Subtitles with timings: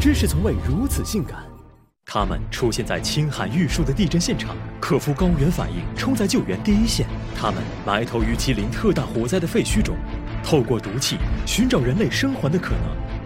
[0.00, 1.40] 真是从未如此性感。
[2.06, 7.06] 他们出现在青海玉树的地震现场，克服高原反应，冲在救援第一线。
[7.36, 9.94] 他们埋头于吉林特大火灾的废墟中，
[10.42, 12.80] 透过毒气寻找人类生还的可能。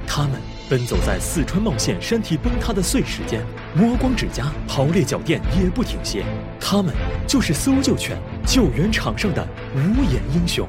[0.04, 0.32] 他们
[0.68, 3.40] 奔走在四川茂县山体崩塌的碎石间，
[3.74, 6.24] 磨光指甲，刨裂脚垫也不停歇。
[6.60, 6.92] 他们
[7.26, 9.46] 就是搜救犬，救援场上的
[9.76, 10.68] 无眼英雄。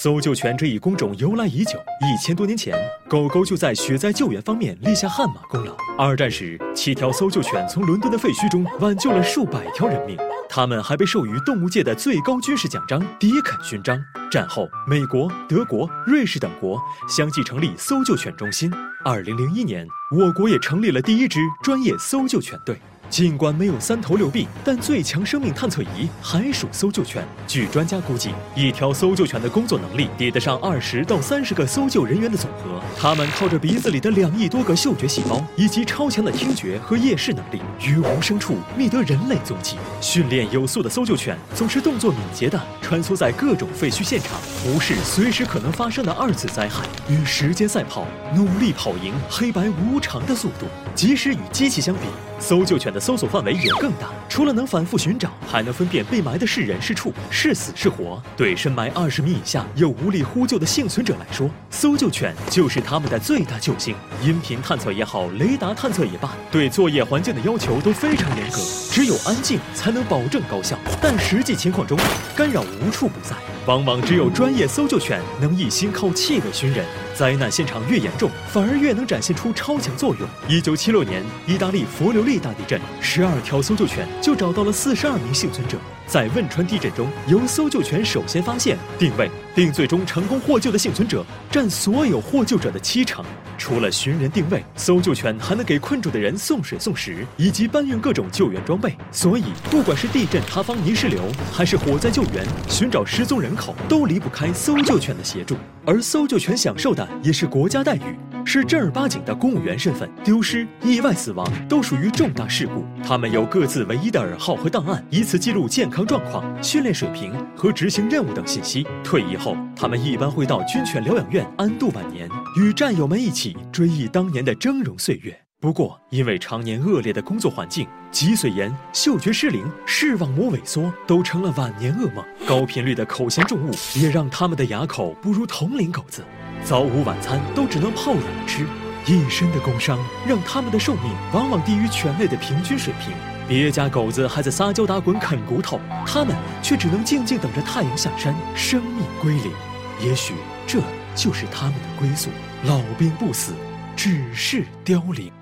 [0.00, 2.72] 搜救犬这一工种由来已久，一千多年前，
[3.08, 5.74] 狗狗就在雪灾救援方面立下汗马功劳。
[5.98, 10.16] 二战时，七条搜救犬从伦敦的废墟中挽救了数百条人命，
[10.48, 14.00] 它们还被授予动物界的最高军事奖章——迪肯勋章。
[14.30, 18.72] 战后，美国、德国、瑞士等国相继成立搜救犬中心。
[19.04, 19.84] 二零零一年，
[20.16, 22.80] 我国也成立了第一支专业搜救犬队。
[23.10, 27.26] 尽管没有三头六臂，但最强生命探测仪还属搜救犬。
[27.46, 32.80] 据专家估计，一条搜救犬的工作能力抵得上二十到三十个搜救人员的总和。
[32.98, 39.76] 它们靠着鼻子里的两亿多个嗅觉细胞，以及超强的听觉和夜视能力，于无声处觅得人类踪迹。
[40.00, 50.66] 训练有素的搜救犬总是动作敏捷地穿梭在各种废墟现场，无视随时可能发生的二次灾害，与时间赛跑，努力跑赢黑白无常的速度。
[50.94, 52.02] 即使与机器相比，
[52.40, 58.22] 搜救犬的搜索范围也更大，除了能反复寻找，还能分辨被埋的是人是畜，是死是活。
[58.36, 63.94] 对深埋二十米以下又无力呼救的幸存者来说，搜救犬就是他们的最大救星。
[64.22, 68.58] 音频探测也好，雷达探测也罢，对作业环境的要求都非常严格，
[68.90, 70.76] 只有安静才能保证高效。
[71.00, 71.98] 但实际情况中，
[72.36, 76.84] 干扰无处不在，往往只有专业搜救犬能一心靠气味寻人。
[77.14, 80.28] 灾难现场越严重，反而越能展现出超强作用。
[80.46, 85.78] 一九七六年，意大利佛留利大地震，十二条搜救犬就找到了四十二名幸存者。
[86.06, 93.22] 在汶川地震中，由搜救犬首先发现、定位，并最终成功获救的幸存者占所有获救者的七成。
[93.58, 98.96] 除了寻人定位，搜救犬还能给困住的人送水送食，以及搬运各种救援装备。
[99.12, 101.20] 所以，不管是地震塌方泥石流，
[101.52, 105.56] 还是火灾救援、寻找失踪人口，都离不开搜救犬的协助。
[105.84, 108.16] 而搜救犬享受的也是国家待遇，
[108.48, 110.08] 是正儿八经的公务员身份。
[110.24, 118.86] 丢失、意外死亡都属于重大事故，他们有各自唯一的耳号和档案，以此记录健康状况、训练水平和执行任务等信息。
[119.04, 122.26] 退役后，他们一般会到军犬疗养院安度晚年，
[122.58, 125.38] 与战友们一起追忆当年的峥嵘岁月。
[125.60, 132.24] 不过，因为常年恶劣的工作环境，脊髓炎、嗅觉失灵、视网膜萎缩都成了晚年噩梦。
[132.46, 136.24] 高频率的口腔重物也让他们的牙口不如同龄狗子，
[136.68, 138.66] 早午晚餐都只能泡软吃。
[139.06, 143.10] 一身的工伤让他们的寿命往往低于犬类的平均水平。
[143.48, 149.50] 别家狗子还在撒娇打滚啃骨头，他们却只能静静等着太阳下山，生命归零。
[149.98, 150.34] 也许
[150.66, 150.78] 这
[151.14, 152.28] 就是他们的归宿：
[152.64, 153.54] 老兵不死，
[153.96, 155.32] 只是凋零。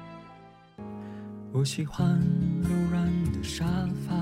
[1.51, 2.07] 我喜欢
[2.63, 3.65] 柔软的沙
[4.07, 4.15] 发，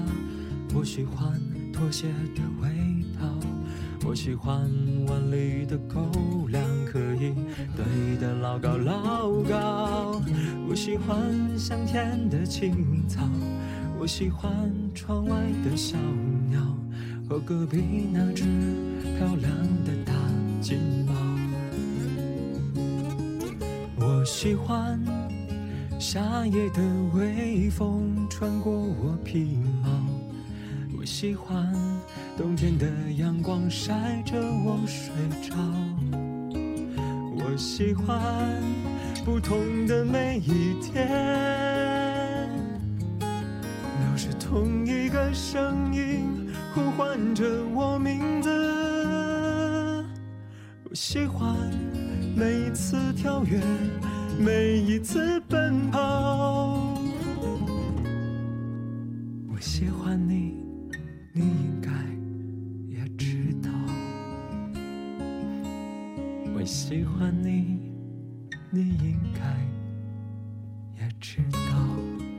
[0.74, 1.38] 我喜欢
[1.70, 2.70] 拖鞋的味
[3.20, 3.28] 道，
[4.06, 4.70] 我喜欢
[5.08, 7.34] 碗里的狗粮可以
[7.74, 10.20] 堆得老高老高，
[10.68, 11.18] 我喜欢
[11.58, 13.22] 香甜的青草，
[13.98, 15.96] 我喜欢窗外的小
[16.48, 16.60] 鸟
[17.28, 18.44] 和隔壁那只
[19.16, 19.50] 漂亮
[19.84, 20.12] 的大
[20.60, 21.14] 金毛，
[23.96, 25.00] 我喜欢。
[25.96, 26.82] 夏夜的
[27.14, 29.88] 微风穿过我皮毛，
[30.98, 31.72] 我喜欢
[32.36, 32.86] 冬天的
[33.16, 35.54] 阳光晒着我睡着。
[37.36, 38.60] 我喜欢
[39.24, 41.08] 不同的每一天，
[44.00, 48.50] 都是同一个声音呼唤着我名字。
[50.90, 51.56] 我喜欢
[52.36, 53.60] 每一次跳跃。
[54.36, 56.92] 每一次奔跑，
[59.48, 60.56] 我喜欢你，
[61.32, 61.44] 你
[66.64, 67.92] 喜欢你，
[68.70, 69.42] 你应该
[70.98, 72.33] 也知道。